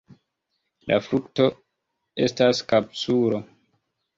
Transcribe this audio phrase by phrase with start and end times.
[0.91, 1.45] La frukto
[2.29, 3.45] estas kapsulo.